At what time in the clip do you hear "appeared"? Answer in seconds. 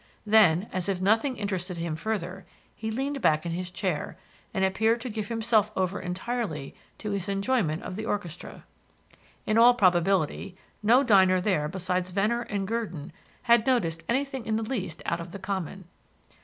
4.65-4.99